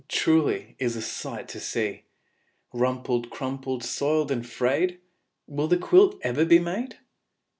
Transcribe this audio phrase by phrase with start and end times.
[0.09, 2.05] Truly is a sight to see.
[2.73, 4.99] Rumpled, crumpled, soiled, and frayed
[5.45, 6.97] Will the quilt be ever made?